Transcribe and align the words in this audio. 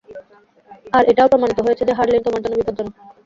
আর 0.93 1.03
এটাও 1.11 1.31
প্রমাণিত 1.31 1.59
হয়েছে 1.61 1.83
যে, 1.87 1.93
হারলিন 1.97 2.21
তোমার 2.23 2.41
জন্য 2.43 2.55
বিপদজনক! 2.59 2.93